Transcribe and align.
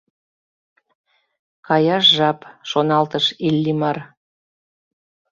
Каяш 1.67 2.05
жап, 2.15 2.39
шоналтыш 2.69 3.25
Иллимар. 3.47 3.97